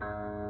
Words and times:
Bye. 0.00 0.49